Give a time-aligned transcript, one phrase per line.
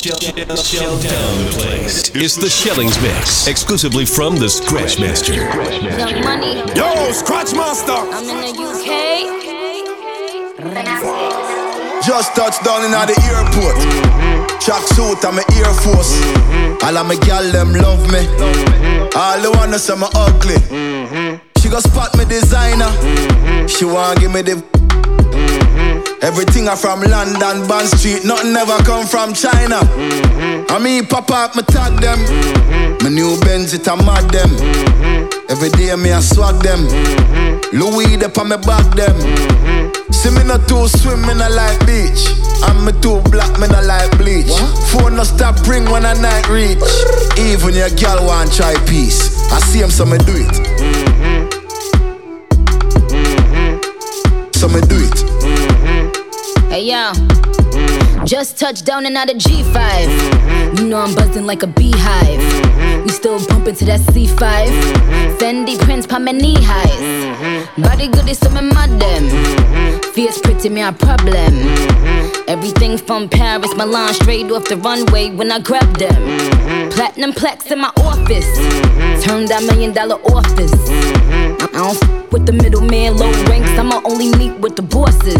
[0.00, 2.08] Shell down the place.
[2.14, 5.34] It's the Shellings Mix, exclusively from the Scratchmaster.
[5.36, 6.56] Young Money.
[6.72, 8.08] Yo, Scratchmaster.
[8.08, 8.80] I'm in the UK.
[12.02, 13.76] Just touched down in the airport.
[13.76, 14.58] Mm-hmm.
[14.58, 16.16] Track suit, I'm a Air Force.
[16.16, 16.86] Mm-hmm.
[16.86, 18.24] All of my gal them love me.
[18.24, 19.18] Mm-hmm.
[19.18, 20.56] All the wanna say me ugly.
[21.60, 22.88] She go spot me designer.
[23.68, 24.79] She wanna give me the.
[26.22, 29.80] Everything I from London, Bond Street, nothing ever come from China.
[29.80, 30.66] Mm-hmm.
[30.68, 32.18] I mean, pop up, me tag them.
[32.18, 33.04] Mm-hmm.
[33.04, 34.50] My new Benz, it a mad them.
[34.50, 35.50] Mm-hmm.
[35.50, 36.84] Every day me I swag them.
[37.72, 39.16] Louis, they on me back them.
[40.12, 42.28] See me not too swim, me not like beach.
[42.68, 44.52] And me too black, me not like bleach.
[44.92, 46.84] Phone no stop ring when I night reach.
[47.40, 49.40] Even your girl want try peace.
[49.50, 50.52] I see him, so me do it.
[54.54, 55.79] So me do it.
[56.70, 57.10] Hey yo.
[58.24, 60.78] Just touched down and out of G5.
[60.78, 63.02] You know I'm buzzing like a beehive.
[63.02, 64.38] We still bumping to that C5.
[65.38, 67.66] Fendi prints pa my knee highs.
[67.76, 69.28] Body good is some madam.
[70.14, 71.52] Fierce pretty me a problem.
[72.50, 76.10] Everything from Paris, Milan, straight off the runway when I grab them.
[76.10, 76.90] Mm-hmm.
[76.90, 78.44] Platinum plex in my office.
[78.58, 79.22] Mm-hmm.
[79.22, 80.74] Turn that million dollar office.
[80.74, 81.62] Mm-hmm.
[81.62, 83.70] I don't f with the middleman, low ranks.
[83.78, 85.38] I'ma only meet with the bosses.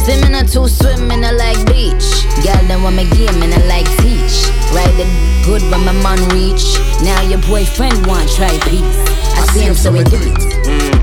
[0.00, 2.08] Swimming or two swimming, I like beach.
[2.40, 4.48] Then want me game and I like teach.
[4.72, 6.80] Ride it good when my man reach.
[7.04, 8.96] Now your boyfriend want try peace.
[9.36, 10.97] I, see him, so he do it.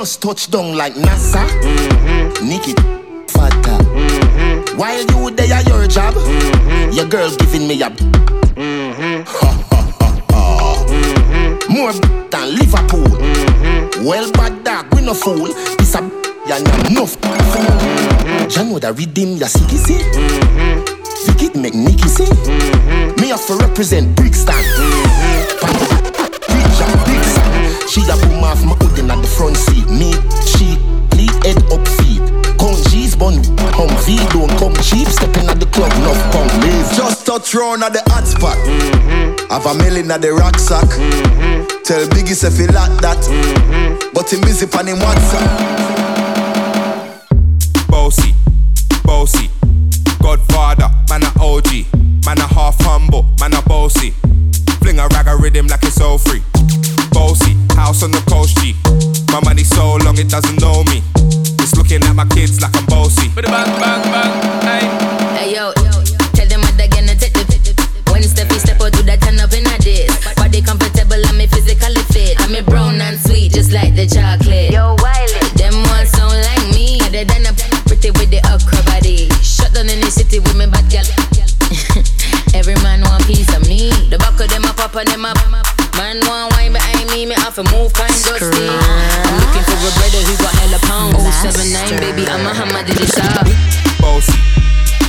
[0.00, 1.44] Just touch down like NASA.
[1.60, 2.48] Mm-hmm.
[2.48, 2.72] Nikki
[3.28, 3.76] Fata.
[3.84, 4.78] Mm-hmm.
[4.78, 6.92] While you there at your job, mm-hmm.
[6.92, 7.90] your girl giving me a.
[7.90, 11.66] Ha, ha, ha, ha.
[11.68, 13.12] More than Liverpool.
[14.02, 15.52] Well, bad dog, we no fool.
[15.76, 16.00] This a
[16.48, 18.48] ya enough fool.
[18.48, 20.00] Ya know that redeem ya see see.
[21.26, 22.24] Vicky make Nicky see.
[23.20, 24.56] Me have to represent Brixton.
[24.56, 25.09] Reach and big son.
[27.90, 29.90] She a boom off my hood in the front seat.
[29.90, 30.14] Me,
[30.46, 30.78] she,
[31.18, 32.22] lead head up feet.
[32.54, 33.42] Come G's bun,
[33.74, 35.08] come V, don't come cheap.
[35.08, 36.86] Stepping at the club, enough pound leave.
[36.94, 38.56] Just touch round at the hot spot.
[38.62, 39.50] Mm-hmm.
[39.50, 40.86] Have a million at the rucksack.
[40.86, 41.82] Mm-hmm.
[41.82, 43.18] Tell Biggie say feel like that.
[43.26, 44.14] Mm-hmm.
[44.14, 45.90] But him busy pan him WhatsApp.
[48.10, 48.34] bossy,
[49.04, 49.50] bossy.
[50.22, 51.90] Godfather, man a OG,
[52.24, 54.10] man a half humble, man a bossy.
[54.78, 56.42] Fling a rag a rhythm like it's all free.
[57.12, 58.74] Bossy, house on the coast G.
[59.32, 61.02] My money so long it doesn't know me.
[61.60, 63.28] It's looking at my kids like I'm bossy.
[63.34, 64.32] But Bang bang bang,
[64.64, 64.84] hey.
[65.36, 65.72] Hey yo,
[66.34, 67.44] tell them what they're gonna take the
[68.10, 70.10] When Steffi step out, do that turn up in a this.
[70.34, 72.40] Body comfortable, I'm me physically fit.
[72.40, 74.70] I'm a brown and sweet, just like the chocolate.
[74.70, 76.98] Yo, Wiley, them ones sound like me.
[77.06, 77.52] Other than a
[77.86, 79.28] pretty with the okra body.
[79.42, 81.06] Shut down in the city with me bad girl.
[82.54, 83.90] Every man want piece of me.
[84.10, 85.59] The back of them up, up and them up.
[87.56, 88.68] Man want wine behind me, me have to move kind dusty.
[88.70, 91.18] I'm looking for a brother who got hella pounds.
[91.42, 93.10] 079, baby, I'm a hammer, did it
[94.00, 94.38] bossy,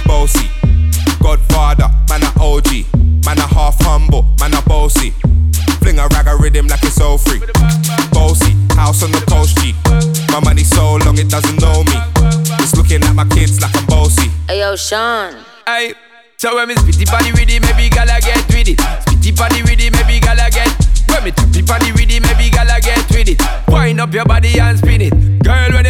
[0.06, 0.50] bossy.
[1.22, 2.90] Godfather, man a OG,
[3.26, 5.14] man a half humble, man a bossy.
[5.82, 7.42] Fling a rag a rhythm like it's all free.
[8.12, 9.76] Bossy, house on the coast G.
[10.32, 11.98] My money so long it doesn't know me.
[12.58, 14.30] It's looking at my kids like I'm bossy.
[14.48, 15.36] Hey yo, Sean.
[15.68, 15.94] Aye.
[16.38, 18.78] So when me spitty body with it, maybe gala get with it.
[19.06, 20.81] Spitty body with it, maybe gala get.
[21.12, 23.42] When me tappy body with it, maybe gala get with it.
[23.68, 25.44] Wind up your body and spin it.
[25.44, 25.81] Girl,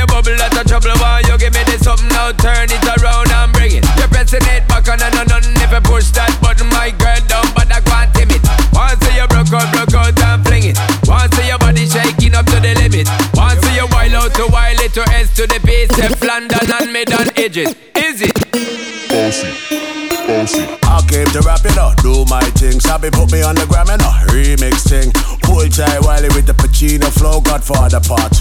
[27.74, 27.90] flow.
[27.90, 28.41] Godfather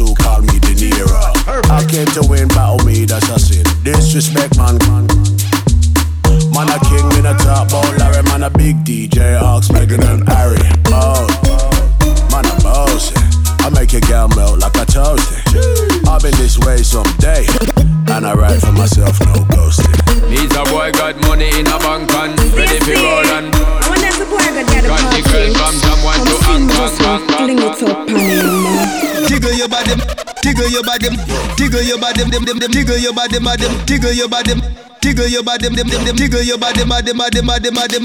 [30.81, 31.09] your body,
[31.57, 34.55] tiggle your body, them them them, tiggle your body, madam, tiggle your body,
[35.01, 37.97] Jiggle your body, them, them, them, jiggle your body, body, body, body, body.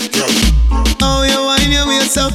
[1.03, 2.31] Oh, you wine your waist up.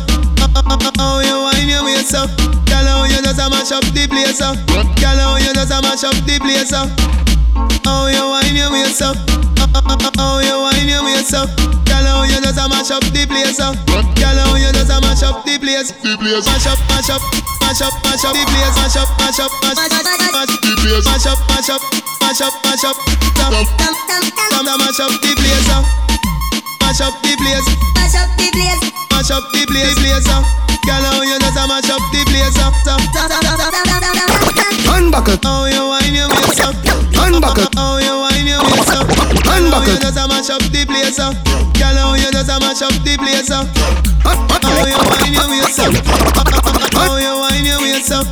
[1.01, 2.29] Oh, you wine your waist up.
[2.69, 4.61] Girl, oh, you just a mash up the place up.
[5.01, 6.93] Girl, oh, you just a mash up the place up.
[7.89, 9.17] Oh, you wine your waist up.
[10.21, 11.49] Oh, you wine your waist up.
[11.89, 13.81] Girl, oh, you just a mash up the place up.
[13.89, 15.41] Girl, oh, you just a mash up.
[15.49, 15.97] The place.
[16.05, 17.23] Mash up, mash up,
[17.65, 18.77] mash up, mash up the place.
[18.77, 20.03] Mash up, mash up, mash up,
[21.05, 21.83] mash up, mash up,
[22.21, 22.97] mash up, mash up.
[23.39, 25.71] Stop, stop, mash up the place.
[26.81, 27.69] Mash up the place.
[27.95, 28.83] Mash up the place.
[29.11, 30.27] Mash up the place, place.
[30.27, 32.59] Girl, oh, you just a mash up the place.
[34.91, 35.39] Unbuckle.
[35.45, 36.75] Oh, you wine your waist up.
[37.15, 37.69] Unbuckle.
[37.77, 39.07] Oh, you wine your waist up.
[39.47, 39.71] Unbuckle.
[39.71, 41.35] Oh, you just a mash up the place up.
[41.79, 43.69] Girl, oh, you just a mash up the place up.
[44.27, 44.35] Oh,
[44.83, 45.95] you wine your waist up.
[46.97, 47.40] Oh, you
[48.01, 48.27] waist up.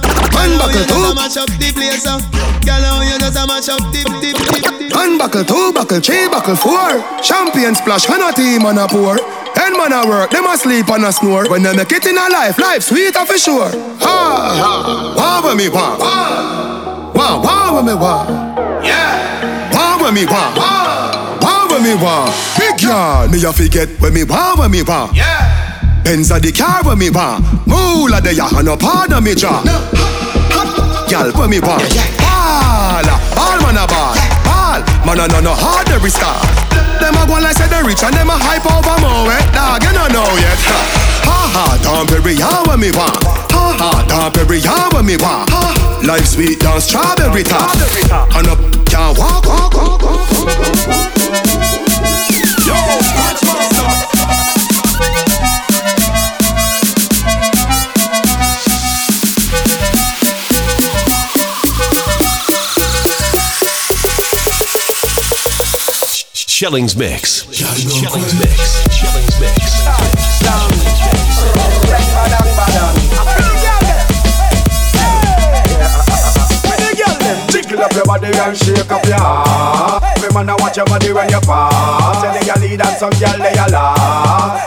[0.49, 2.23] You just mash up the place up.
[2.65, 4.88] Girl, oh, you just a mash up the the the.
[4.97, 7.05] Unbuckle, two buckle, three buckle, four.
[7.23, 9.17] Champion splash, and a team and a pour.
[9.55, 11.49] Ten man a work, them a sleep and a snore.
[11.50, 13.69] When they make it in a life, life sweeter for sure.
[14.00, 14.19] Ha
[14.56, 15.99] ha, wah when me wah,
[17.14, 18.25] wah wah when me wah.
[18.82, 20.55] Yeah, wah when me wah,
[21.43, 22.32] wah when me wah.
[22.59, 25.11] Big yard, me a forget when me wah when me wah.
[25.12, 25.68] Yeah,
[26.09, 27.37] Benz a the car when me wah.
[27.69, 29.61] Moolah the ya and part of me jaw.
[31.05, 31.77] Gyal when me wah.
[31.77, 33.05] Ball,
[33.37, 34.81] ball man a ball, ball.
[35.05, 36.41] Man a no no hard every star.
[36.97, 39.53] Them a go like say they rich and them a hype over more eh?
[39.53, 40.57] Dog, you don't know yet
[41.29, 43.21] Ha ha, Dom Perignon when me want
[43.53, 45.53] Ha ha, Dom Perignon when me want.
[46.09, 47.77] Life sweet down strawberry top
[48.33, 48.57] And up,
[48.89, 51.29] can't walk, walk, walk, walk
[51.69, 51.78] Yo,
[66.59, 67.47] Shellings Mix.
[67.55, 68.91] Shellings Mix.
[68.91, 69.79] Shellings Mix.
[77.53, 80.03] Jiggle up your body and shake up your heart.
[80.21, 82.23] Me man, I watch your body when you pass.
[82.23, 83.95] Tell the girl lead and some girl they a la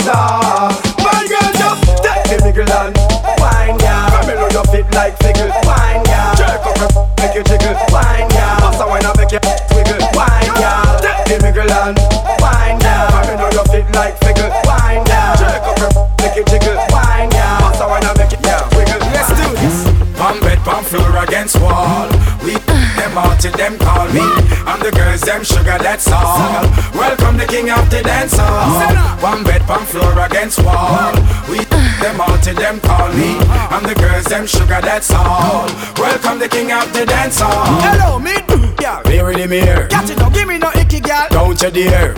[0.07, 0.71] la.
[1.03, 2.95] My girl just take the middle and
[3.35, 3.75] wine.
[3.83, 5.51] Come me know you fit like fickle.
[5.67, 6.35] Wine ya.
[6.39, 6.87] Jerk up your
[7.19, 7.75] make you jiggle.
[7.91, 8.63] Wine ya.
[8.63, 9.43] Pass a wine and make you
[9.75, 9.99] wiggle.
[10.15, 11.10] Wine ya.
[11.31, 11.95] The middle and
[12.43, 13.07] wine ya.
[13.07, 14.51] Come know you fit like fickle.
[14.67, 15.31] Wine ya.
[15.39, 16.75] Jerk up your make you jiggle.
[16.91, 17.71] Wine ya.
[17.71, 18.39] Pass a wine and make you
[18.75, 18.99] wiggle.
[19.15, 19.87] Let's do this.
[20.19, 22.11] Pump bed, pump floor against wall.
[22.43, 22.59] We
[22.99, 24.27] them out till them call me.
[24.67, 26.67] I'm the girls, them sugar, that's all.
[26.99, 28.91] Welcome the king of the dance hall.
[29.23, 31.15] One bed, pump floor against wall.
[31.47, 31.63] We
[32.03, 33.39] them out till them call me.
[33.71, 35.71] I'm the girls, them sugar, that's all.
[35.95, 37.79] Welcome the king of the dance hall.
[37.87, 38.35] Hello, me.
[38.81, 39.85] Yeah, very the mirror.
[39.93, 41.29] Catch it, don't give me no icky girl.
[41.29, 42.17] Don't you dare.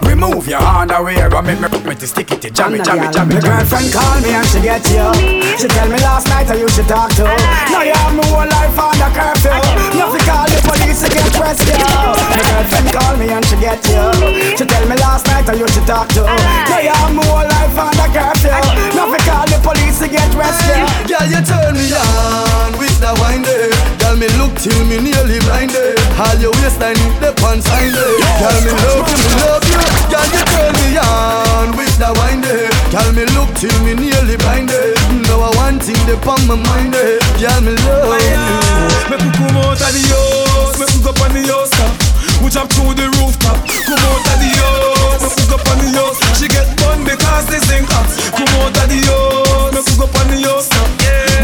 [0.00, 3.04] Remove your underwear and make me, put me to stick it to jam it, jam
[3.04, 3.44] it, jam it.
[3.44, 5.12] My girlfriend called me and she get you.
[5.60, 7.28] She tell me last night I you should talk to.
[7.68, 9.52] Now you have my whole life under curfew.
[9.92, 11.76] You have to call the police to get rescue.
[11.76, 14.56] My girlfriend called me and she get you.
[14.56, 16.24] She tell me last night I you should talk to.
[16.24, 18.56] Now you have my whole life under curfew.
[18.96, 20.80] You have to call the police to get rescue.
[21.12, 23.70] Girl, you turn me on with the wine there.
[23.98, 25.98] Girl, me look till me nearly blinded.
[26.18, 28.18] All your waistline, the pants sign there.
[28.40, 29.78] Girl, me love you, me love you.
[30.10, 32.70] Girl, you turn me on with the wine there.
[32.92, 34.94] Girl, me look till me nearly blinded.
[35.26, 36.94] Now I want thing they on my mind.
[36.94, 38.74] Girl, me love you.
[39.10, 42.13] Me come out of the house, me could go on the house.
[42.42, 43.58] We jump through the rooftop.
[43.86, 46.18] Come out of the house, me could go on the house.
[46.38, 48.08] She get bun because they sing hot.
[48.34, 50.68] Come out of the house, me could go on the house.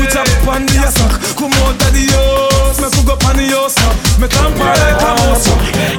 [0.00, 1.14] We jump on the sock.
[1.37, 3.97] Come out of the house, me could go on the top.
[4.20, 5.49] Me tamper like a mouse.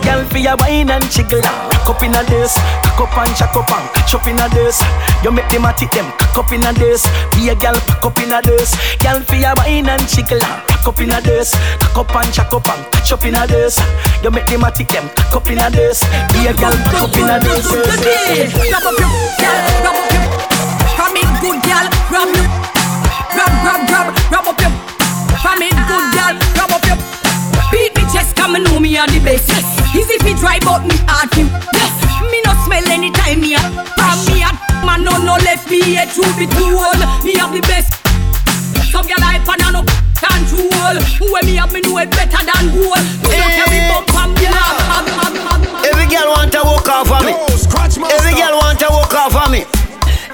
[0.02, 3.56] Girl, for your wine and jiggle Cock up in a this Cock up and jack
[3.56, 4.82] up and catch up in a this
[5.24, 8.04] You make them a tick them Cock up in a this Be a girl pack
[8.04, 11.54] up in a this Girl, for your wine and jiggle Cock up in a this
[11.94, 13.78] Cock up and jack up and catch up in a this
[14.24, 17.06] You make them a tick them Cock up in a this Be a girl pack
[17.06, 20.26] up in a this Grab up your girl, grab up your
[20.96, 22.72] From it good girl, grab your
[23.32, 24.74] Grab, grab, grab, grab up your.
[25.40, 27.00] From it good girl, grab up your.
[27.72, 29.48] Beat me chest, come and know me are the best.
[29.96, 31.48] Easy fi dry but me hard him.
[31.72, 31.96] Yes,
[32.28, 33.64] me no smell anytime me a
[33.96, 34.52] From me a
[34.84, 36.92] man no no left me here through the tool
[37.24, 37.96] Me have the best.
[38.92, 39.82] Some girl hype and I no
[40.20, 41.32] control.
[41.32, 43.00] When me have me know it better than gold
[43.32, 44.11] Me no carry bump
[47.02, 47.34] off of me.
[48.14, 49.66] Every girl want to walk off of me.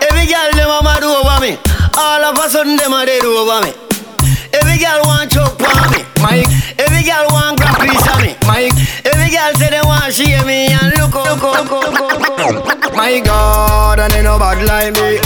[0.01, 1.57] Every girl them a mad over me.
[1.97, 3.86] All of a sudden them a dead over me.
[4.77, 6.05] Every girl want choke on me.
[6.21, 6.45] Mike.
[6.77, 8.37] Every girl want grab piece of me.
[8.45, 8.77] Mike.
[9.09, 10.93] Every girl say they want share me and
[12.93, 15.17] My God, and they no bad like me.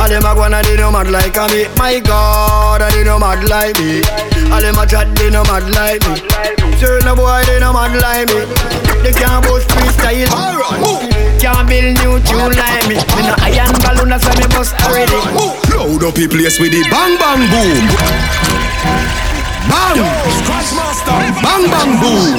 [0.00, 1.68] All them a go and they no mad like me.
[1.76, 4.00] My God, and they no mad like me.
[4.48, 6.24] All them a chat, they no mad like me.
[6.78, 8.48] Certain boy, they no mad like me.
[9.04, 10.32] They can't bust freestyle.
[10.32, 10.80] Alright,
[11.40, 12.96] can't build new tune like me.
[12.96, 15.12] Me no iron balloon, that's why me bust already.
[15.74, 18.93] Load up the place with the bang bang boom.
[19.68, 19.96] Bang!
[21.42, 22.38] Bang bang boom.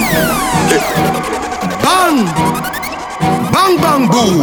[1.84, 2.18] Bang!
[3.52, 4.40] Bang bang boom.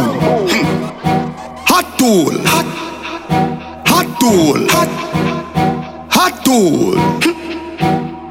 [1.65, 2.33] Hot tool.
[2.45, 2.67] Hot.
[3.87, 4.59] Hot tool.
[4.69, 4.89] Hot.
[6.11, 6.97] Hot tool.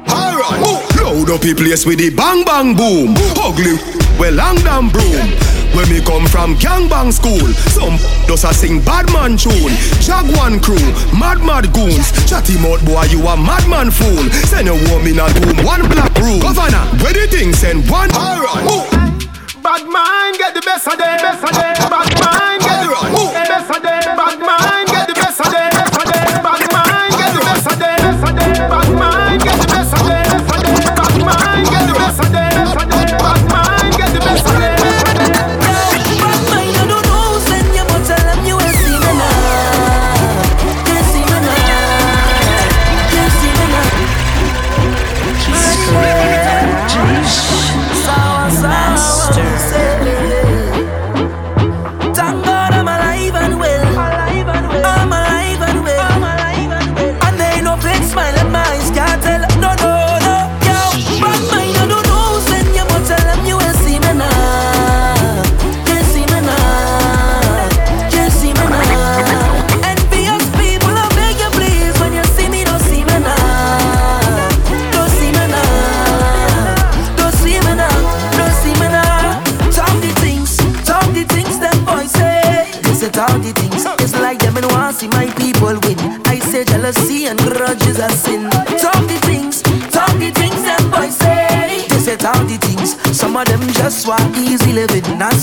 [0.09, 0.61] Alright.
[1.01, 3.15] Load up the place with the bang bang boom.
[3.37, 3.77] Ugly.
[4.19, 5.62] Well, long damn broom.
[5.73, 9.73] When me come from gangbang school, some does a sing bad man tune.
[9.99, 10.77] Jaguan crew,
[11.17, 12.13] mad mad goons.
[12.29, 14.29] Chatty mouth boy, you a madman fool.
[14.45, 16.39] Send a woman a room, one black room.
[16.39, 18.09] Governor, where the thing send one.
[18.13, 18.69] Alright.
[19.63, 21.89] Bad mind get the best of them, best of them.
[21.89, 23.42] Bad mind get the best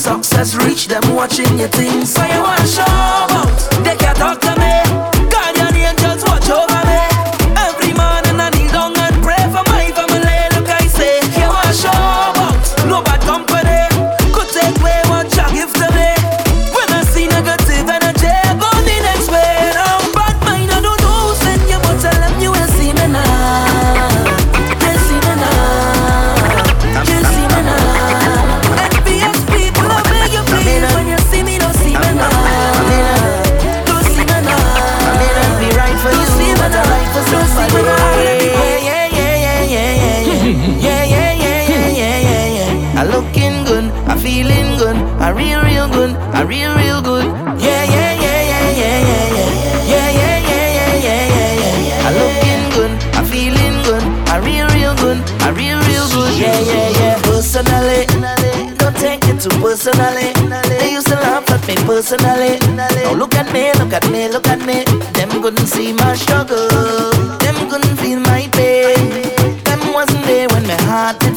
[0.01, 2.13] success reach them watching your things.
[2.13, 2.60] So you want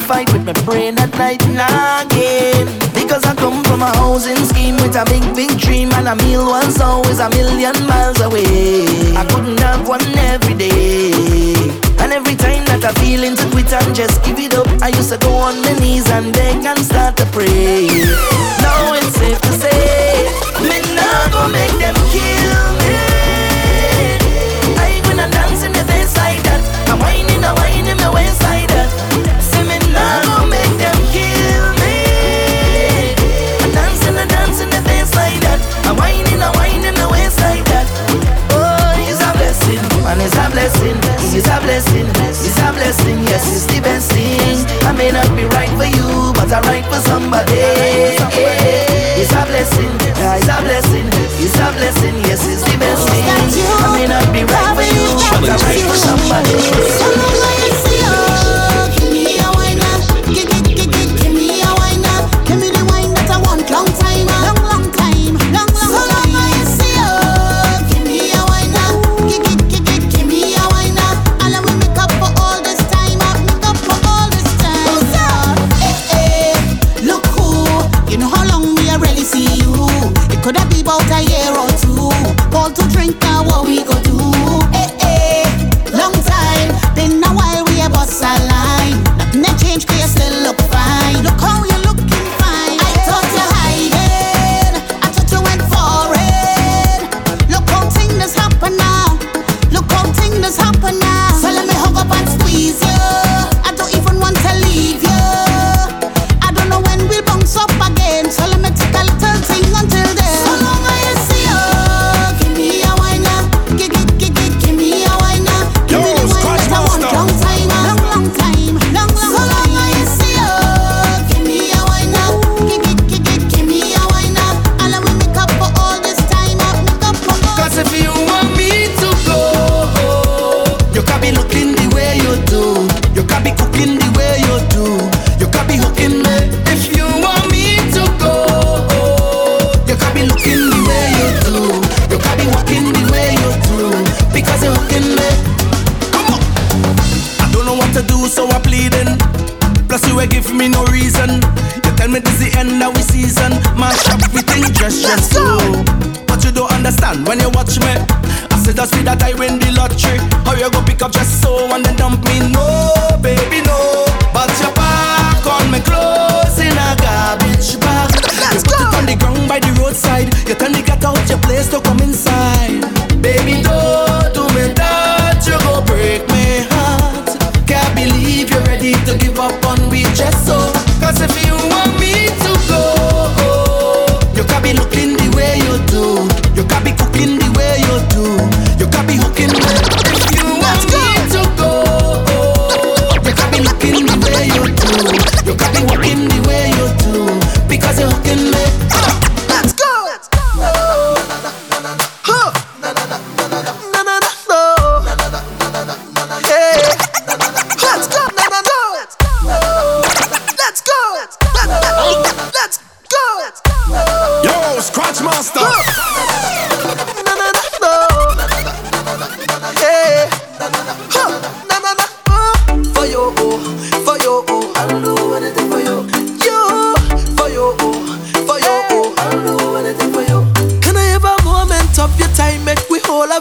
[0.05, 1.57] fight with my brain at night and
[2.05, 2.65] again.
[2.93, 6.45] Because I come from a housing scheme with a big, big dream and a meal
[6.79, 8.85] always a million miles away.
[9.15, 11.53] I couldn't have one every day.
[11.99, 15.09] And every time that I feel into quit and just give it up, I used
[15.09, 18.34] to go on my knees and beg and start to pray.
[41.65, 43.17] Blessing, it's a blessing.
[43.25, 44.61] Yes, it's the best thing.
[44.85, 47.57] I may not be right for you, but I'm right for somebody.
[49.17, 51.09] It's a blessing, it's a blessing.
[51.41, 53.25] It's a blessing, yes, it's the best thing.
[53.25, 55.05] I may not be right for you,
[55.41, 56.94] but I'm right for somebody.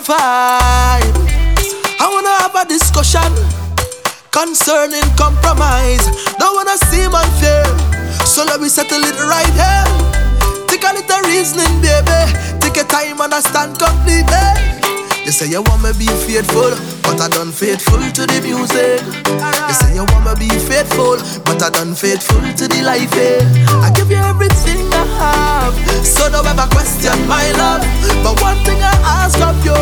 [0.04, 1.16] Vibe.
[1.98, 3.32] I wanna have a discussion
[4.30, 6.04] concerning compromise.
[6.38, 7.64] Don't wanna seem unfair,
[8.26, 9.86] so let me settle it right here.
[10.68, 12.20] Take a little reasoning, baby.
[12.60, 14.73] Take your time, and understand completely.
[15.24, 16.70] You say you want me be faithful,
[17.02, 19.00] but I done faithful to the music.
[19.68, 23.12] You say you want me be faithful, but I done faithful to the life.
[23.16, 23.40] Eh?
[23.80, 25.74] I give you everything I have,
[26.06, 27.80] so don't ever question my love.
[28.22, 28.92] But one thing I
[29.24, 29.76] ask of you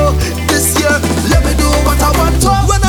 [0.46, 0.94] this year,
[1.28, 2.81] let me do what I want to.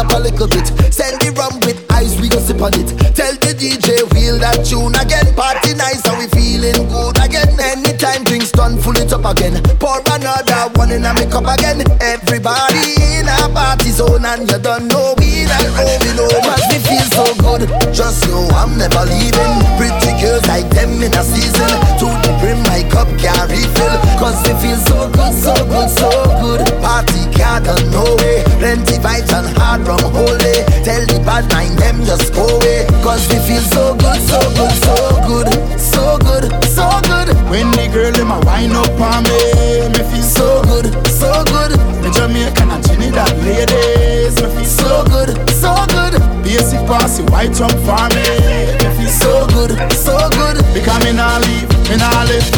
[0.00, 0.66] Up a little bit.
[0.88, 2.88] Send the rum with ice, we go sip on it.
[3.12, 5.28] Tell the DJ wheel that tune again.
[5.36, 7.52] Party nice and we feeling good again.
[7.60, 9.60] Anytime drinks done, full it up again.
[9.76, 11.84] Pour another one in a make up again.
[12.00, 16.44] Everybody in a party zone and you don't know we not going home.
[16.46, 17.62] Cause me feel so good.
[17.92, 19.54] Just know I'm never leaving.
[19.76, 21.72] Pretty girls like them in a season.
[22.00, 23.94] To the brim, my cup can't refill.
[24.16, 26.08] Cause it feels so good, so good, so
[26.40, 26.62] good.
[26.78, 27.09] Party
[27.40, 28.44] can't no way.
[28.60, 30.56] Plenty vibes and hard rum holy.
[30.84, 32.86] Tell the bad mind them just go away.
[33.02, 35.48] Cause we feel so good, so good, so good.
[35.80, 37.28] So good, so good.
[37.48, 41.72] When the girl them a wind up on me, me feel so good, so good.
[42.02, 46.14] Me Jamaican and Trinidad ladies, me feel so good, so good.
[46.44, 48.22] Basic passy white jump for me,
[48.78, 50.56] me feel so good, so good.
[50.74, 52.48] Because me nah leave, me nah live.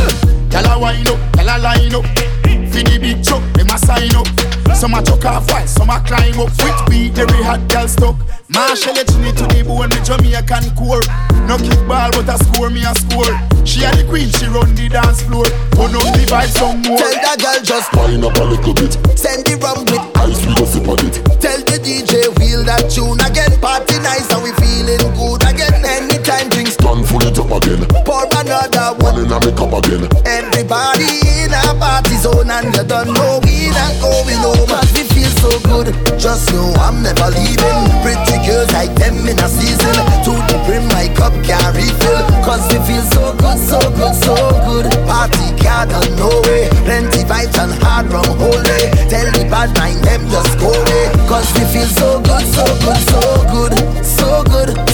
[0.51, 2.42] Gyal a wind up, gyal a line up.
[2.83, 4.27] For the big truck, them a sign up.
[4.75, 6.51] Some a chuck off while some a climb up.
[6.59, 8.19] With beat, every hot girl stuck.
[8.51, 11.07] Marshall it me to the bone, me Jamaican core.
[11.47, 13.31] No kickball, but a score, me a score.
[13.63, 15.47] She a the queen, she run the dance floor.
[15.79, 16.99] Turn up the vibe some more.
[16.99, 18.99] Tell that girl just wind up a little bit.
[19.15, 21.23] Send the rum with ice, we go sip on it.
[21.39, 23.55] Tell the DJ wheel that tune again.
[23.63, 26.12] Party nice and we feeling good again.
[26.23, 27.83] Anytime drinks done, full it up again.
[28.07, 30.07] Pour another one in a make up again.
[30.23, 34.63] Everybody in a party zone and you don't know we not going home.
[34.71, 35.91] Cause we feel so good.
[36.23, 37.83] Just know I'm never leaving.
[38.07, 39.99] Pretty girls like them in a season.
[40.23, 42.23] To the brim, my cup can't refill.
[42.47, 44.87] Cause we feel so good, so good, so good.
[45.11, 46.71] Party can't done no way.
[46.87, 48.79] Plenty vibes and hard rum holy.
[49.11, 51.05] Tell the bad mind them just go away.
[51.27, 53.03] Cause we feel so good, so good.
[53.11, 53.19] So
[53.51, 53.75] good,
[54.07, 54.92] so good.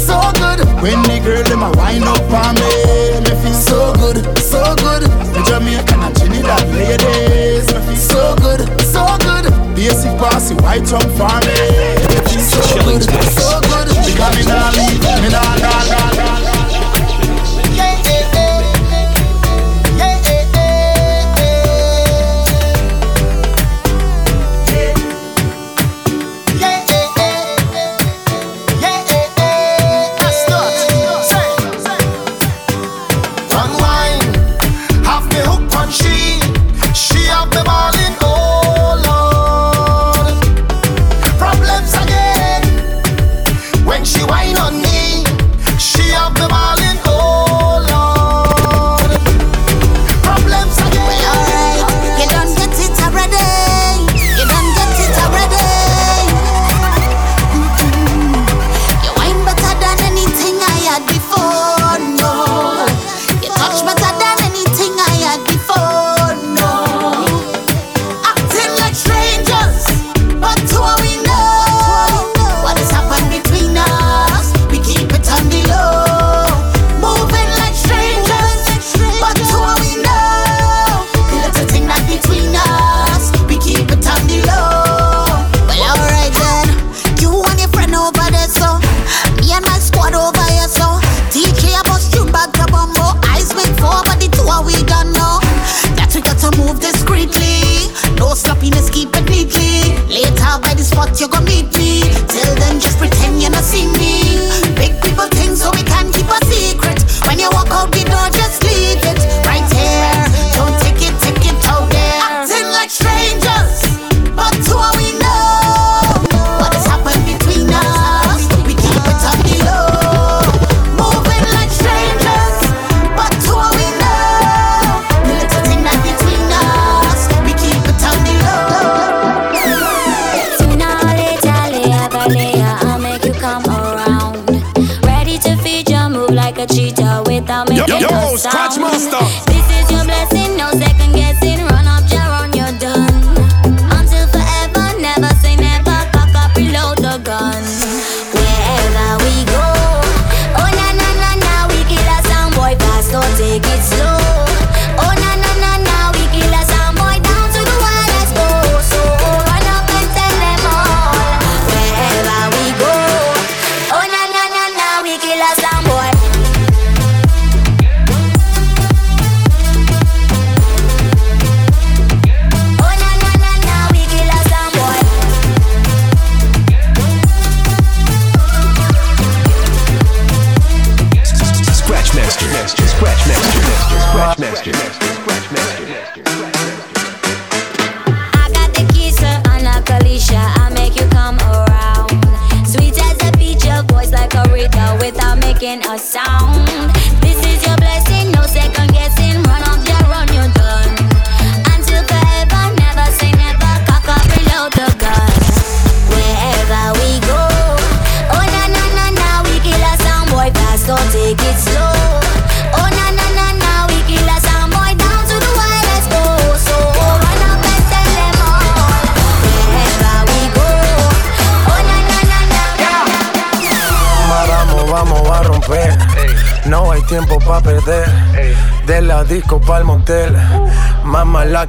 [0.81, 5.03] When the girl them a wind up on me, me feel so good, so good.
[5.35, 9.51] Me Jamaican and Trinidad ladies, me feel so good, so good.
[9.75, 11.59] Basic passy white jump for me,
[12.07, 13.03] me feel so good,
[13.35, 13.89] so good.
[14.07, 14.71] Because me nah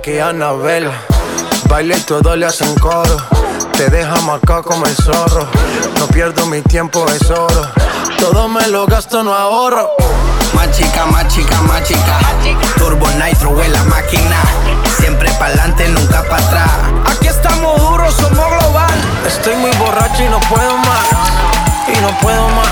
[0.10, 0.90] que Anabel.
[1.68, 3.18] Baile y todo le hacen coro.
[3.78, 5.48] Te deja marcado como el zorro.
[6.00, 7.68] No pierdo mi tiempo, es oro.
[8.18, 9.92] Todo me lo gasto, no ahorro.
[10.56, 12.18] Más chica, más chica, más chica.
[12.78, 14.38] Turbo Nitro en la máquina.
[14.98, 16.72] Siempre pa'lante, nunca para atrás.
[17.12, 19.00] Aquí estamos duros, somos global.
[19.28, 21.08] Estoy muy borracho y no puedo más.
[21.88, 22.72] Y no puedo más.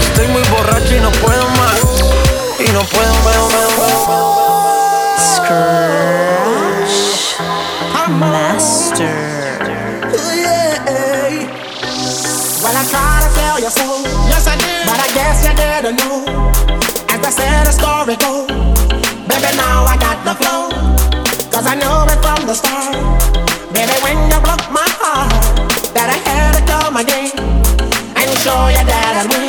[0.00, 1.80] Estoy muy borracho y no puedo más.
[2.60, 4.35] Y no puedo, puedo, puedo, puedo.
[5.46, 7.38] Scratch
[8.18, 9.14] Master.
[12.62, 13.86] Well, I try to tell you so.
[14.26, 14.90] Yes, I did.
[14.90, 16.26] But I guess you didn't know.
[17.14, 18.50] As I said, the story goes.
[19.30, 20.66] Baby, now I got the flow.
[21.54, 22.98] Cause I knew it from the start.
[23.72, 25.30] Baby, when you broke my heart,
[25.94, 27.30] that I had to come again
[28.18, 29.45] and show you that I mean.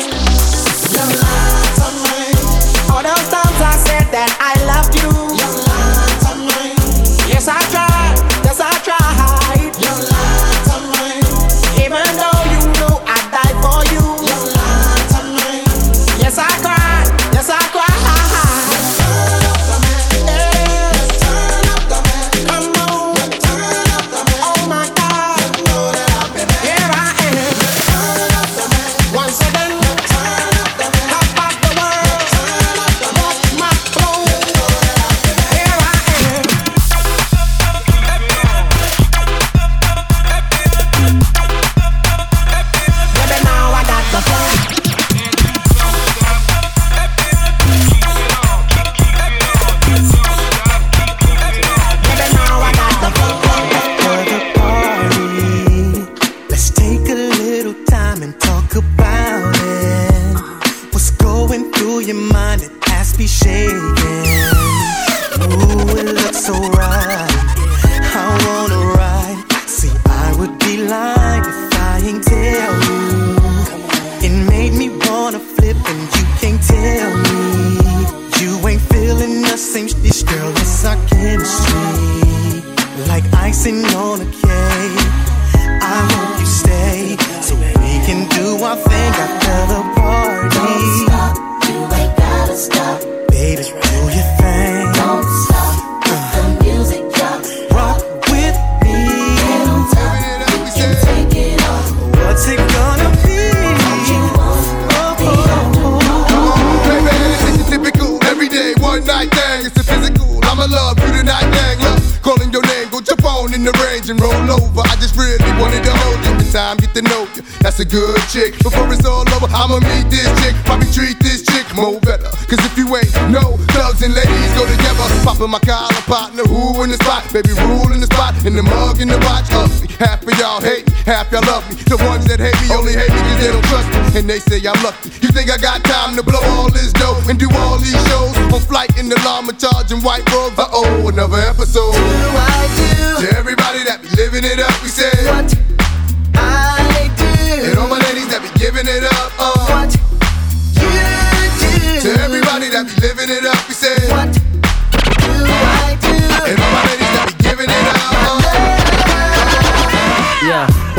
[125.38, 125.50] Together.
[125.50, 127.24] Popping my collar partner, who in the spot?
[127.32, 128.34] Baby, rule in the spot.
[128.44, 129.46] In the mug, in the watch.
[129.52, 129.88] Ugly.
[129.98, 131.76] Half of y'all hate me, half y'all love me.
[131.82, 134.20] The ones that hate me only hate me cause they don't trust me.
[134.20, 135.10] And they say I'm lucky.
[135.22, 138.36] You think I got time to blow all this dough and do all these shows?
[138.52, 140.58] On flight in the llama charging white robes.
[140.58, 141.92] Uh oh, another episode.
[141.92, 142.87] To everybody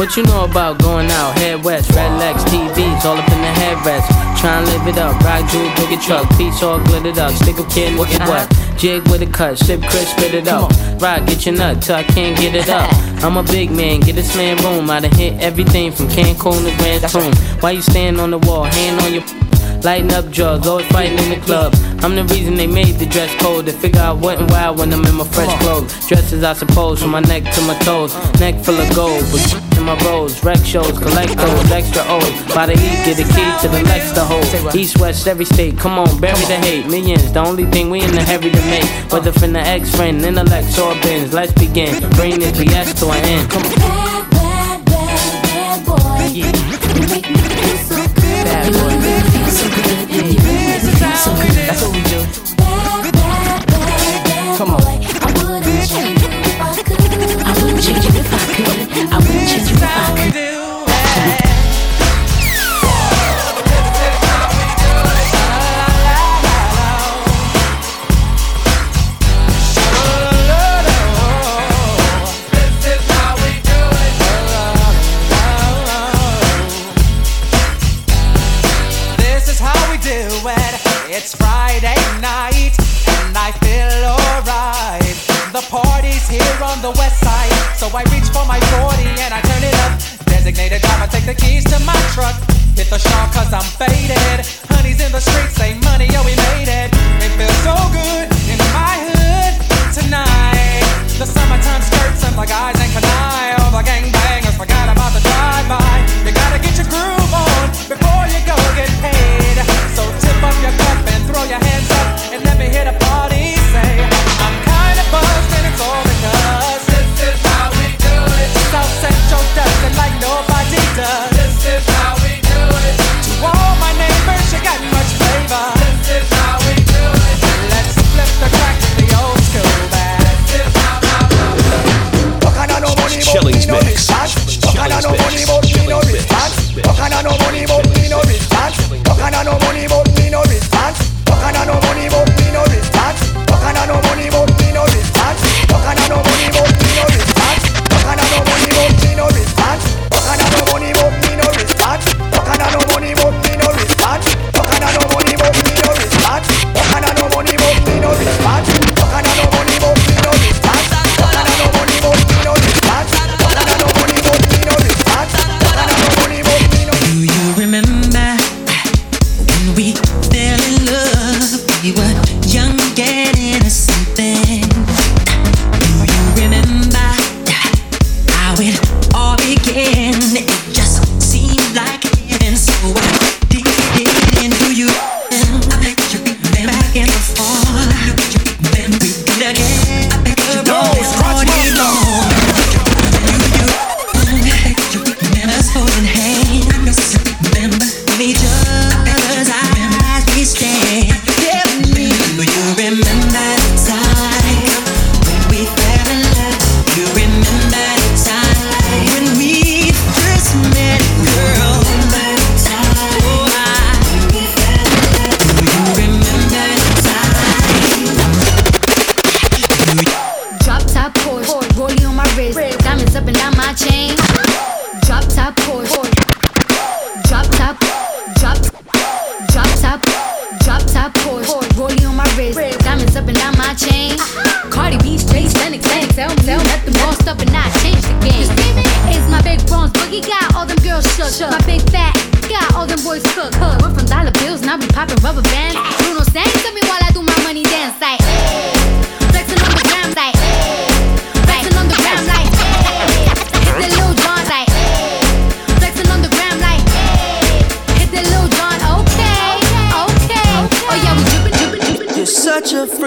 [0.09, 1.37] what you know about going out?
[1.37, 4.07] Head west, red legs, TVs, all up in the headrest.
[4.39, 7.31] Try and live it up, ride jewel, a truck, piece all glittered up.
[7.33, 8.79] Stick a kid, look at what?
[8.79, 10.71] Jig with a cut, slip crisp, spit it up.
[10.99, 12.91] Ride, get your nut till I can't get it up.
[13.23, 14.89] I'm a big man, get this man room.
[14.89, 17.59] I done hit everything from Cancun to Grand Tune.
[17.59, 19.48] Why you stand on the wall, hand on your
[19.83, 21.73] Lighting up drugs, always fighting in the club.
[22.03, 23.65] I'm the reason they made the dress code.
[23.65, 26.07] They figure out what and why when I'm in my fresh clothes.
[26.07, 28.13] Dresses, I suppose, from my neck to my toes.
[28.13, 28.31] Uh.
[28.39, 30.43] Neck full of gold, but in my rolls.
[30.43, 32.53] Rec shows, collect those, extra O's.
[32.53, 34.75] By the heat, get the key to the Lex to hold.
[34.75, 36.85] East, west, every state, come on, bury the hate.
[36.87, 38.85] Millions, the only thing we in the heavy to make.
[39.11, 41.33] Whether from the ex friend, intellect, or bins.
[41.33, 41.99] Let's begin.
[42.11, 43.49] Bring this BS to an end.
[43.49, 43.75] Come on.
[43.75, 46.29] Bad, bad, bad, bad boy.
[46.33, 47.48] Yeah.
[54.59, 54.88] Come on.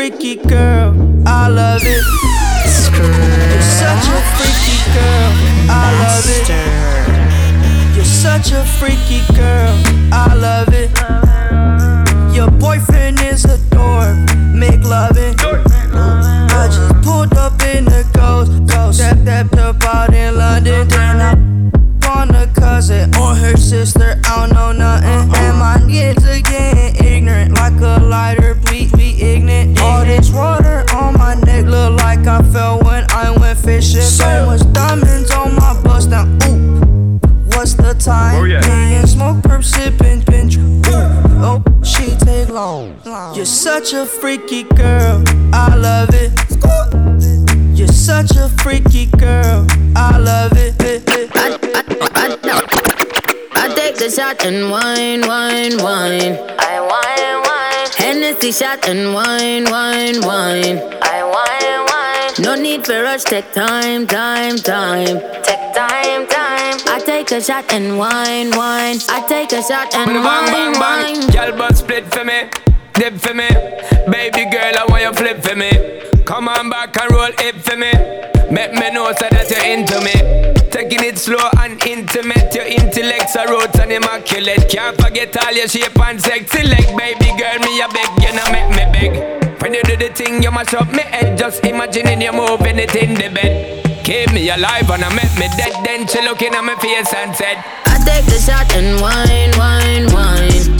[0.02, 0.90] Freaky girl,
[1.24, 2.04] I love it.
[2.98, 5.30] You're such a freaky girl,
[5.70, 6.48] I love it.
[7.94, 9.61] You're such a freaky girl,
[43.92, 46.32] such a freaky girl, I love it.
[47.78, 50.76] You're such a freaky girl, I love it.
[53.54, 56.38] I take the shot and wine, wine, wine.
[56.58, 57.88] I wine, wine.
[57.98, 60.78] Hennessy shot and wine, wine, wine.
[61.02, 62.32] I wine, wine.
[62.42, 65.20] No need for rush, take time, time, time.
[65.44, 66.78] Take time, time.
[66.88, 68.96] I take a shot and wine, wine.
[69.10, 71.30] I take a shot and Bang, bang, wine, bang, wine.
[71.30, 72.48] Girl, but split for me,
[72.94, 73.48] dip for me.
[74.10, 75.70] Baby girl, I want you flip for me.
[76.24, 77.92] Come on back and roll it for me.
[78.50, 80.16] Make me know so that you're into me.
[80.70, 82.54] Taking it slow and intimate.
[82.54, 84.68] Your intellect's a roots and immaculate.
[84.68, 86.86] Can't forget all your shape and sexy leg.
[86.96, 89.62] Baby girl, me a beg, you know make me beg.
[89.62, 91.38] When you do the thing, you mash up me head.
[91.38, 94.04] Just imagining you moving it in the bed.
[94.04, 95.72] Keep me alive and I make me dead.
[95.84, 100.12] Then she looking at my face and said, I take the shot and wine, wine,
[100.12, 100.71] wine.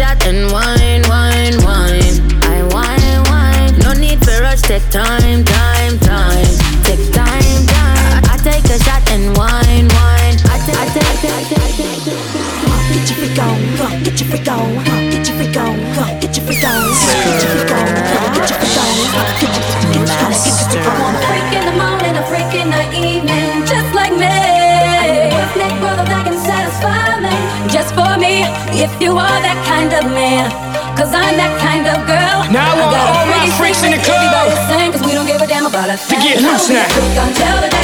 [0.00, 0.89] Shot and wine,
[29.10, 30.46] you are that kind of man.
[30.94, 32.38] Cause I'm that kind of girl.
[32.54, 34.22] Now I want got all my freaks in the club.
[34.22, 37.79] Everybody sing, cause we don't give a damn about a To get loose now.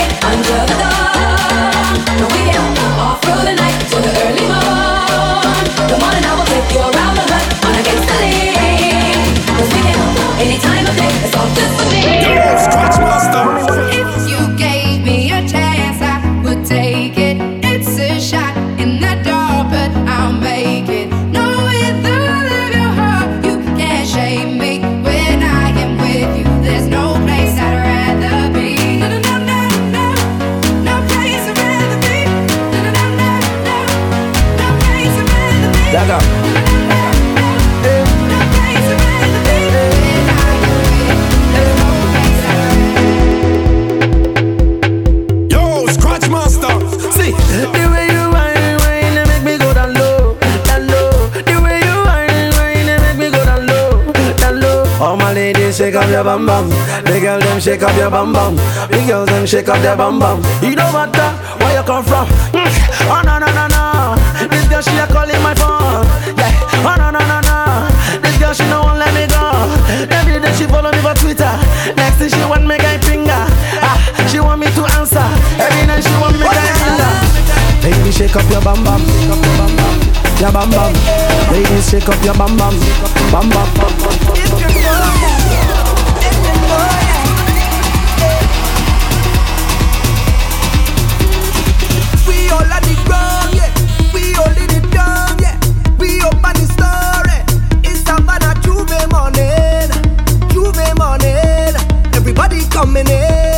[56.37, 56.69] Shake up your bum bum.
[57.05, 58.57] The girl them shake up your bum bum.
[58.91, 60.41] The girls them shake up their bum bum.
[60.61, 61.31] It don't matter
[61.65, 62.27] where you come from.
[62.53, 62.69] Mm.
[63.09, 64.17] Oh no no no no.
[64.49, 66.05] This girl she a calling my phone.
[66.37, 66.53] Yeah.
[66.85, 67.89] Oh no no no no.
[68.21, 69.41] This girl she no won't let me go.
[70.13, 71.53] Every day she follow me for Twitter.
[71.97, 73.49] Next thing she want me guy finger.
[73.81, 73.97] Ah,
[74.29, 75.25] she want me to answer.
[75.57, 77.13] Every night she want me guy finger.
[77.81, 80.93] Baby, shake up your bum bum, shake up your bum bum, your.
[81.49, 82.75] Ladies, shake up your bum bum,
[83.33, 83.69] bum bum.
[84.37, 85.36] We
[102.77, 103.56] coming in,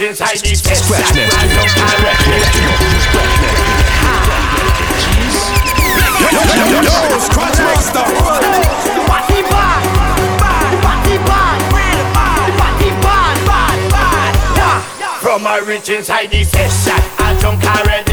[0.00, 0.36] inside.
[0.36, 1.16] Scratch
[15.20, 18.05] From my rich inside the session, I jump care.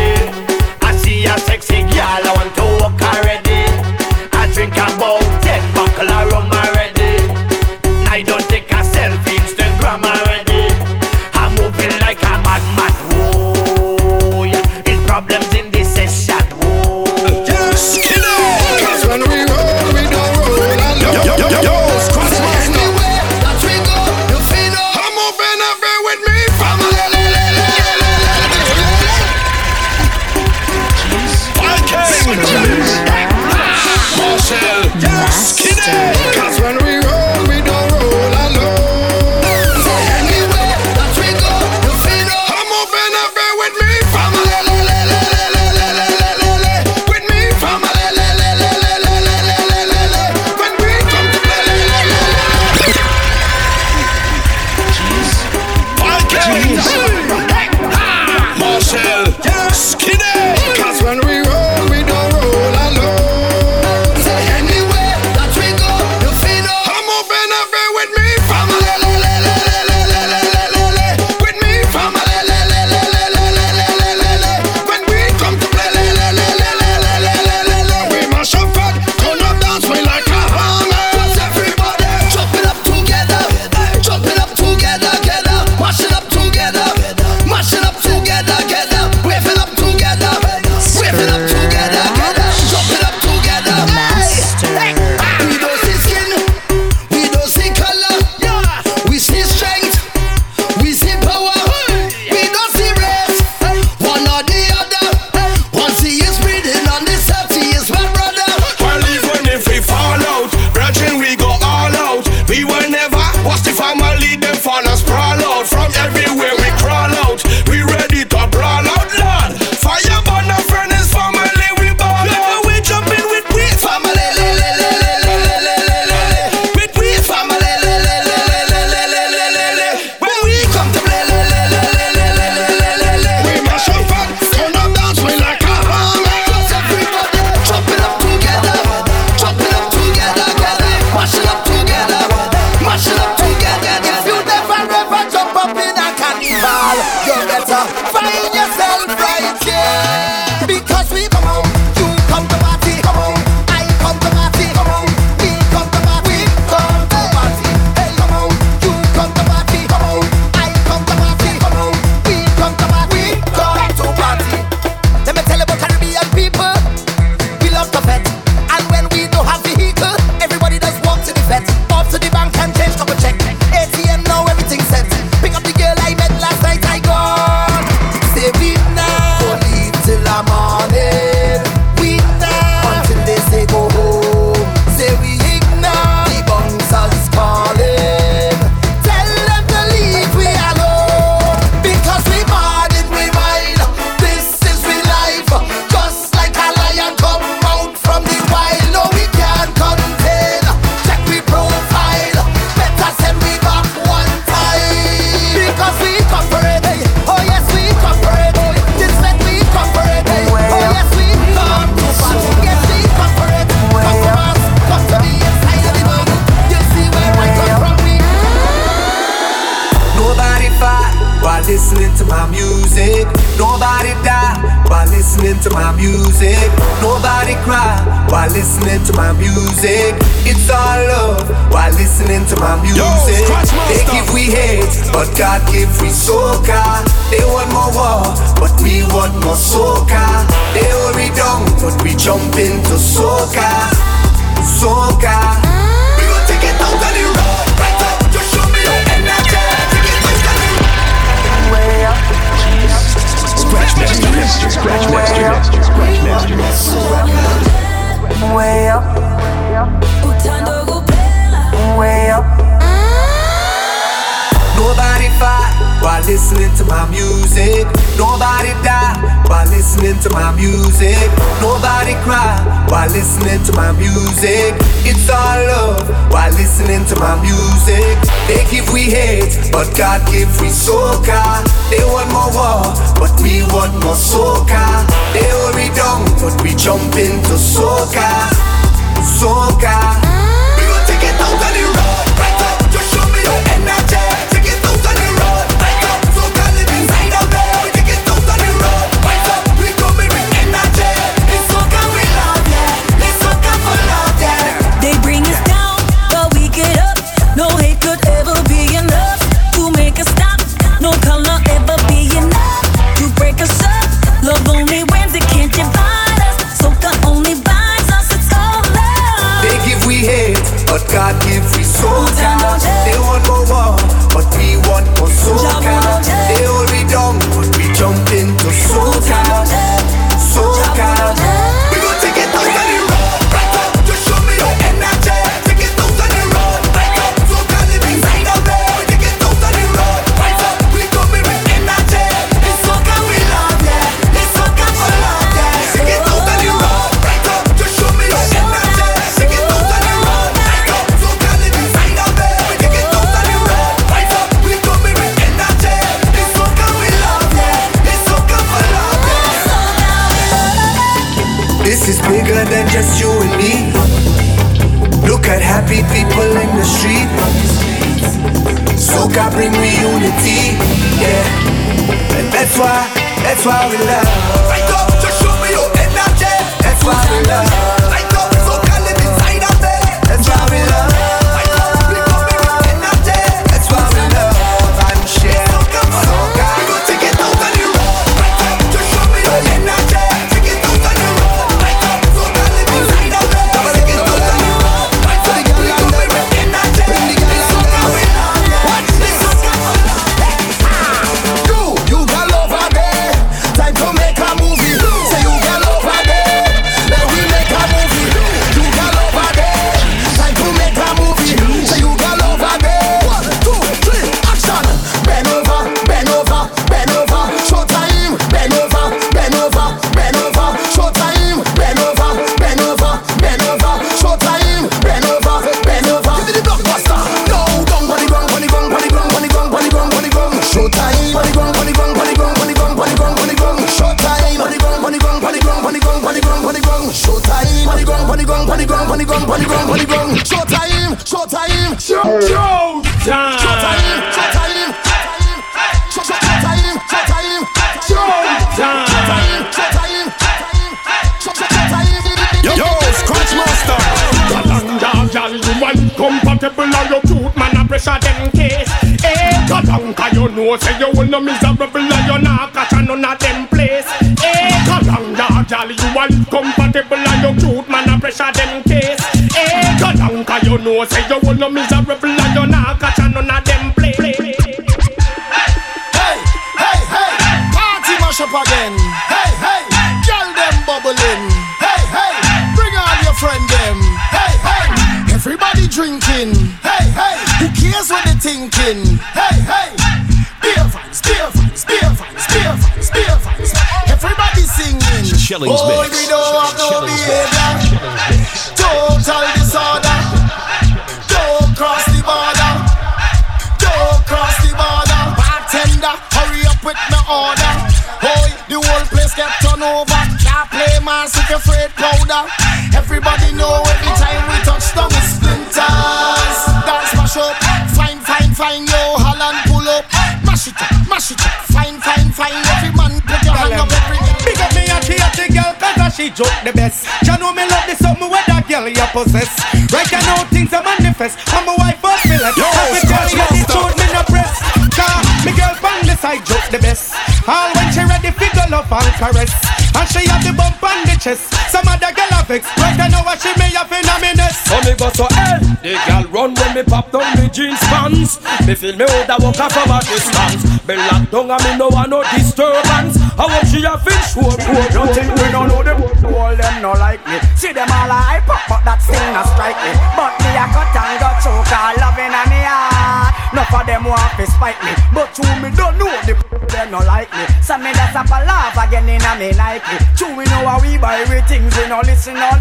[523.64, 523.80] Fine.
[523.80, 525.72] Every man put your hand up every Big up me and she a the girl
[525.80, 527.08] cause she joke the best.
[527.24, 529.52] You know me me love this something where that girl you possess.
[529.92, 531.40] Right now things are manifest.
[531.54, 532.58] I'm a wife of me like.
[532.60, 534.54] Yo, Happy tell you the truth, me no press.
[534.92, 537.16] Car, me girl from the side joke the best.
[537.48, 539.54] All when she ready, figure love and caress.
[539.96, 541.54] And she have the bump on the chest.
[541.72, 542.68] Some other girl have vex.
[542.78, 544.54] Right now what she me have in a minute.
[544.68, 548.40] So me go so hell The girl run when me pop down me jeans pants
[548.66, 551.88] Me feel me woulda walk a from a distance Me lock down and me no
[551.90, 556.02] want no disturbance I want she a fish show You think we don't know them?
[556.34, 557.38] All them no like me.
[557.56, 559.92] See them all a hype up, but that still a strike me.
[560.18, 563.43] But me a cut and got choke, all loving on me heart.
[563.54, 566.34] Enough of them want to spite me, but you me don't know the
[566.74, 567.46] them no like me.
[567.62, 569.94] So me just have a laugh again in a me Nike.
[570.18, 572.58] True we know how we buy we things, we no listen all.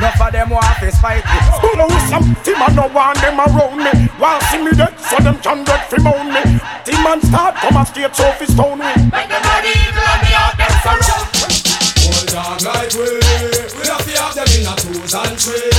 [0.00, 1.38] Enough of them want to spite me.
[1.60, 4.08] School with some team and no want them around me.
[4.16, 6.40] Want see me dead so them can get free moan me.
[6.88, 8.88] Team and start come and straight so fi stone me.
[9.12, 11.28] Make them body evil and me out them surround.
[12.00, 13.12] Hold on like we
[13.76, 15.71] We have to have them in a twos and threes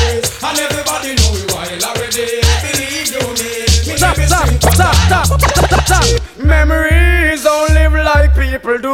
[4.73, 6.03] stop, stop, stop, stop, stop.
[6.39, 8.93] Memories don't live like people do.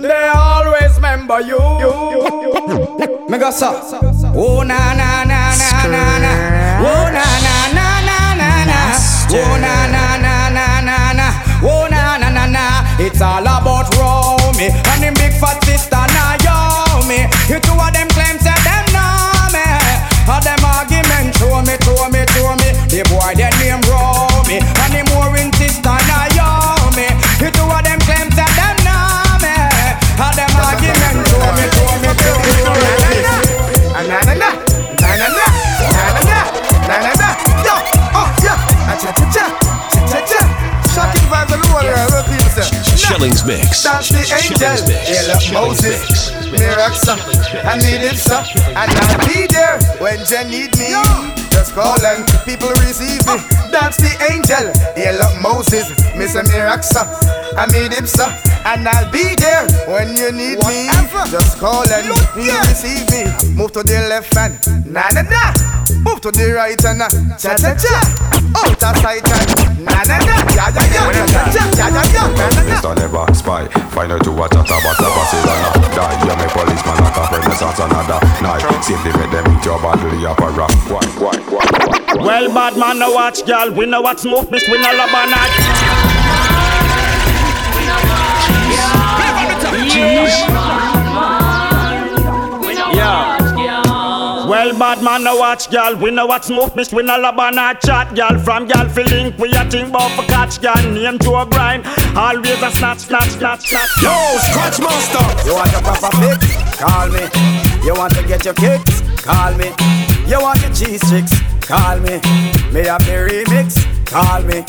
[0.00, 1.60] They always remember you.
[3.28, 3.70] Me go so.
[4.34, 6.32] Oh na na na na na na.
[6.80, 8.78] Oh na na na na na na.
[9.32, 11.26] Oh na na na na na na.
[11.62, 12.64] Oh na na na na.
[12.98, 17.28] It's all about Romy and him big fat sister Naomi.
[17.48, 19.64] You two of them claim say them know me.
[20.28, 22.68] All them argument show me, show me, show me.
[22.90, 23.80] The boy their name
[43.20, 43.26] say?
[43.26, 43.82] Shillings Mix.
[43.82, 44.90] That's the angel.
[44.90, 47.16] Yeah, look, Moses, Miraxa,
[47.64, 48.42] I need it, sir.
[48.68, 51.39] And I'll be there when you need me.
[51.50, 53.36] Just call and people receive me.
[53.70, 54.70] That's the angel.
[54.96, 56.42] Yeah, look, Moses, Mr.
[56.50, 57.06] Miraxa,
[57.56, 58.28] I need him sir.
[58.64, 60.88] And I'll be there when you need me.
[61.30, 62.14] Just call and you
[62.68, 63.24] receive me.
[63.54, 65.52] Move to the left hand, na na na.
[66.04, 67.02] Move to the right and
[67.38, 67.94] cha cha cha.
[68.56, 70.34] Out of sight and na na na.
[70.56, 71.64] Ya ya ya ya ya ya ya ya.
[71.76, 72.22] Na na na.
[72.70, 72.94] Mr.
[72.96, 77.24] Never Spy Find out to what a tabata Barcelona Die, yeah, me policeman like a
[77.34, 81.39] renaissance another night Safely make them eat your bottle, your para Why, why, why, why
[81.46, 83.70] Well, bad man, no watch, girl.
[83.72, 85.50] We know what smoke, miss, we no love a night.
[92.92, 93.50] Yeah.
[94.50, 95.94] Well, bad man, no watch, girl.
[95.94, 98.36] We know what smoke, miss, we no love a night chat, girl.
[98.40, 100.82] From girl, feeling we a think about for catch, girl.
[100.92, 101.86] Name to a grind.
[102.16, 104.02] Always a snatch, snatch, snatch, snatch.
[104.02, 104.10] Yo,
[104.50, 105.48] Scratch Master.
[105.48, 106.80] You want to pop a proper fix?
[106.80, 107.86] Call me.
[107.86, 109.02] You want to get your kicks?
[109.22, 109.99] Call me.
[110.30, 111.34] You want your cheese sticks?
[111.60, 112.22] Call me.
[112.70, 113.74] Me have the remix?
[114.06, 114.62] Call me.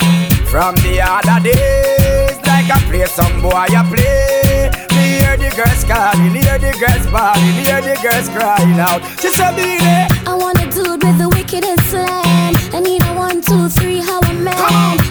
[0.50, 4.70] From the other days, like I play some boy, I play.
[4.90, 9.06] Me hear the girls calling, hear the girls bawling, hear the girls crying out.
[9.20, 12.54] She said, "Be there." I want a dude with the wickedest slam.
[12.74, 14.58] I need a one, two, three, how a man.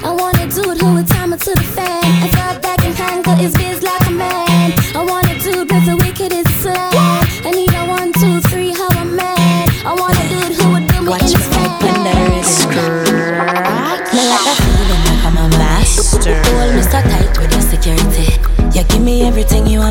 [0.03, 2.03] I want a dude who would time it to the fan.
[2.03, 2.70] I thought that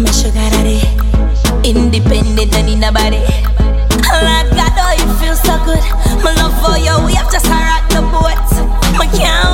[0.00, 0.80] want, me sugar daddy.
[1.68, 3.20] Independent, don't need nobody.
[4.10, 5.82] Like God, oh, you feel so good.
[6.22, 8.36] My love for you, we have just rock the boat.
[8.98, 9.49] Me can't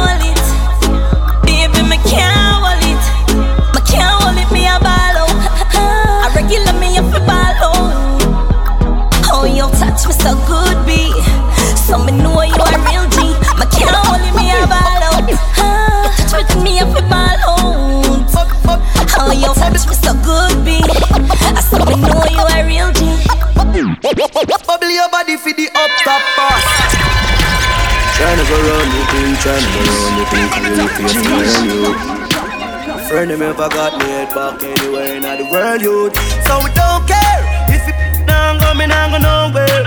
[28.27, 31.71] Tryna go round the thing, tryna go round the thing, feel it, feel it, feel
[31.71, 33.07] you.
[33.07, 36.11] Friend of me ever got me head back anywhere in the world, youth.
[36.43, 37.39] So we don't care
[37.71, 37.95] if it
[38.27, 39.87] don't go, me not go nowhere.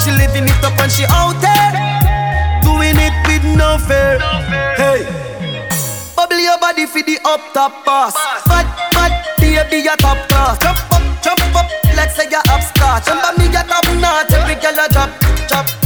[0.00, 1.76] She living it up and she out there,
[2.64, 4.16] doing it with no fear.
[4.80, 5.04] Hey,
[6.16, 8.16] bubble your body for the up top pass.
[8.48, 8.64] Fat,
[8.96, 10.56] fat, baby, your top class.
[10.64, 13.04] Jump up, jump up, let's say you're upstart.
[13.04, 15.12] Remember me, you're top notch, every girl a drop,
[15.52, 15.77] drop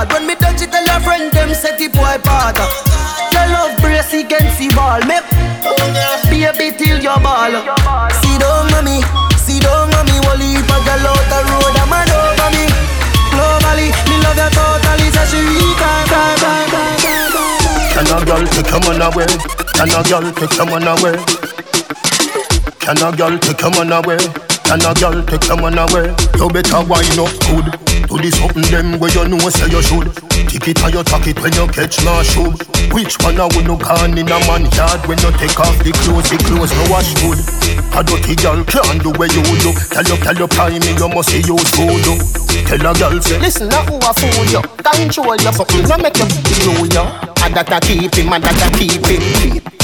[0.00, 2.56] hard When me touch it, tell your friend them set the boy bad
[3.32, 5.28] Your love brace against the ball Make
[6.32, 7.52] baby till your ball
[8.24, 9.04] See down on me,
[9.36, 12.64] see down on me Wally if a girl out the road, I'm a over me
[13.32, 15.40] Globally, me love you totally So she
[15.76, 16.64] can't stop.
[17.92, 19.28] Can a girl take a man away?
[19.76, 21.16] Can a girl take a man away?
[22.80, 24.18] Can a girl take a man away?
[24.64, 26.08] Can a girl take a man away?
[26.38, 30.10] You better wind up good do this something them where you know say you should.
[30.50, 32.50] Tick it or you tuck it when you catch my shoe.
[32.90, 35.94] Which one I would no gone in a man yard when you take off the
[36.02, 37.38] clothes, the clothes no wash good.
[37.94, 39.70] A dirty girl can't do where you do.
[39.94, 42.02] Tell you, tell you, prime me, you must see use food.
[42.66, 44.62] Tell a girl say, listen, now who a fool you?
[44.82, 46.26] Control your something, no make you
[46.66, 47.29] know you.
[47.42, 49.22] And that I keep him, and that I keep him.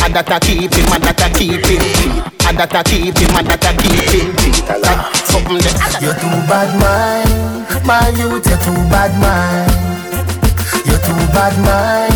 [0.04, 1.82] And that I keep him, and that I keep him.
[2.46, 4.30] And that I keep him, and that I keep him.
[6.00, 7.26] You're too bad, man.
[7.86, 9.66] My youth, you're too bad, man.
[10.86, 12.12] You're too bad, man.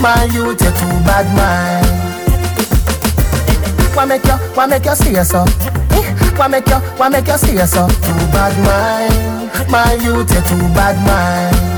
[0.00, 1.84] My youth, you're too bad, man.
[3.94, 5.44] What make you, what make you stay so?
[5.90, 6.04] Eh?
[6.36, 7.88] What make you, what make you stay so?
[7.88, 9.70] Too bad, man.
[9.70, 11.75] My youth, you're too bad, man.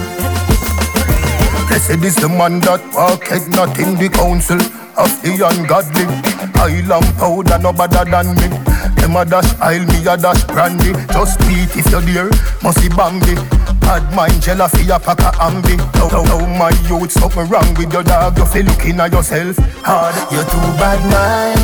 [1.79, 4.59] Blessed is the man that walketh not in the council
[4.99, 6.11] of the ungodly.
[6.59, 8.51] I Island powder no better than me.
[8.99, 10.91] Them a dash aisle, me a dash brandy.
[11.15, 12.35] Just beat if you're there,
[12.67, 13.39] must be Bambi.
[13.79, 15.79] Bad mind, jealousy, a pack of ambi.
[16.03, 18.35] Oh, oh, oh, my youth, something wrong with your dog.
[18.35, 19.55] You feel looking at yourself
[19.87, 20.19] hard.
[20.35, 21.63] You're too bad, man.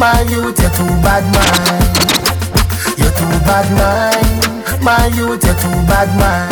[0.00, 1.84] My youth, you're too bad, man.
[2.96, 4.24] You're too bad, man.
[4.80, 6.48] My youth, you're too bad, man.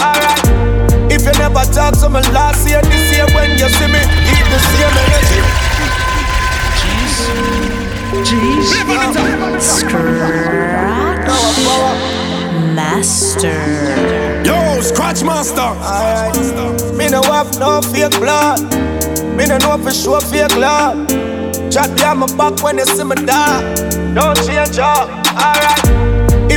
[0.00, 0.33] Alright.
[1.26, 3.98] If you never talk to me last year, this year when you see me,
[4.28, 5.40] keep the same energy.
[8.28, 8.68] Jeez.
[9.58, 10.44] Scratch.
[12.74, 13.56] Master.
[14.44, 15.62] Yo, Scratch Master.
[15.62, 16.36] Alright.
[16.94, 18.60] Me no have no fake blood.
[19.34, 21.08] Me no know for sure fake love.
[21.72, 23.62] Chat down my back when you see me die.
[24.12, 25.08] Don't change up.
[25.32, 26.13] Alright.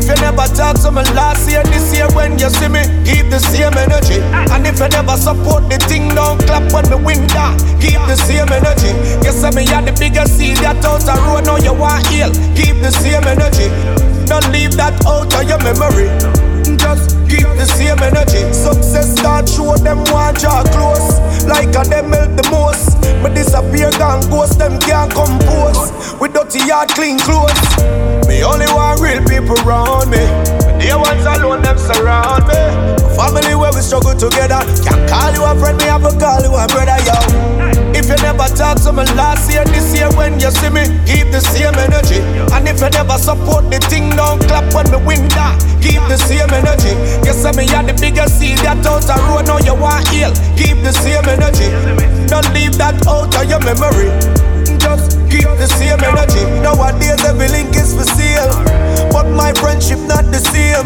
[0.07, 3.27] If you never talk to me last year, this year when you see me, keep
[3.27, 4.23] the same energy.
[4.31, 7.59] And if you never support the thing, don't clap when me win that.
[7.83, 8.95] Keep the same energy.
[9.19, 12.31] You say me had the biggest seed that out the road, now you want heal.
[12.55, 13.67] Keep the same energy.
[14.31, 16.07] Don't leave that out of your memory.
[16.79, 18.47] Just keep the same energy.
[18.55, 21.19] Success start show them want draw close.
[21.43, 22.95] Like a them melt the most.
[23.19, 25.91] Me disappear gone ghost, them can't compose.
[26.15, 28.16] With dirty yard, clean clothes.
[28.27, 30.21] Me only want real people around me.
[30.77, 32.59] When ones alone, them surround me.
[33.15, 34.61] Family where we struggle together.
[34.83, 37.15] Can't call you a friend, me have to call you a brother, yo.
[37.93, 41.31] If you never talk to me last year, this year when you see me, keep
[41.31, 42.21] the same energy.
[42.53, 45.57] And if you never support the thing, don't clap when me win that.
[45.81, 46.93] Keep the same energy.
[47.25, 50.33] You say me had the biggest seed that out the road, now you want heal.
[50.57, 51.69] Keep the same energy.
[52.27, 54.46] Don't leave that out of your memory.
[55.37, 56.41] Keep the same energy.
[56.65, 58.49] Nowadays every link is for sale,
[59.13, 60.81] but my friendship not the same.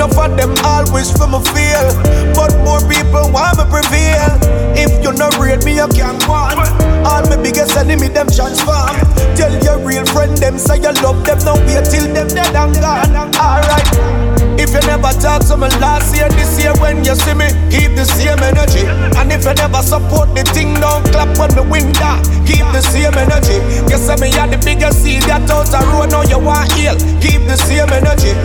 [0.00, 0.56] Enough of them
[0.88, 1.92] wish for me fail,
[2.32, 4.40] but more people want me prevail.
[4.72, 6.56] If you not read me, you can't want.
[7.04, 8.96] All my biggest enemy them transform.
[9.36, 12.72] Tell your real friend them say you love them, don't wait till them dead and
[12.80, 13.36] gone.
[13.36, 14.39] Alright.
[14.60, 17.96] If you never talk to me last year, this year when you see me, keep
[17.96, 18.84] the same energy.
[19.16, 22.20] And if you never support the thing, don't clap when me win that.
[22.44, 23.56] Keep the same energy.
[23.88, 26.92] You say me had the biggest seed that out the road, now you want heal.
[27.24, 28.36] Keep the same energy.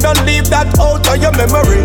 [0.00, 1.84] Don't leave that out of your memory.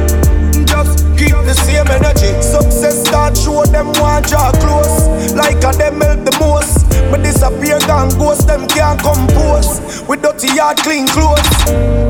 [0.63, 2.31] Just keep the same energy.
[2.39, 5.12] Success start show them want draw close.
[5.31, 6.83] Like a them melt the most.
[7.11, 10.03] Me disappear gone ghost, them can't compose.
[10.07, 11.47] With dirty yard, clean clothes.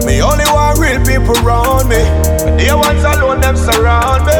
[0.05, 2.01] Me only want real people around me.
[2.57, 4.39] They ones alone, them surround me.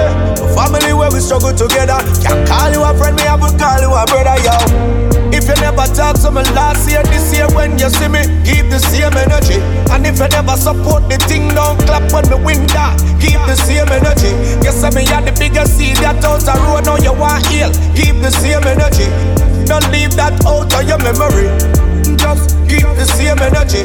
[0.56, 2.00] My family where we struggle together.
[2.24, 5.04] Can't call you a friend, me have to call you a brother, yo.
[5.34, 8.70] If you never talk to me last year, this year when you see me, keep
[8.70, 9.58] the same energy.
[9.90, 13.02] And if you never support the thing, don't clap when me win that.
[13.18, 14.30] Keep the same energy.
[14.62, 17.74] You say me had the biggest seed that out the road, now you want heal.
[17.98, 18.30] Keep the
[18.64, 19.06] same energy.
[19.66, 21.50] Don't leave that out of your memory.
[22.18, 23.84] Just keep the same energy.